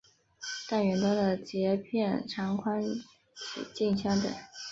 [0.67, 4.33] 但远端的节片长宽几近相等。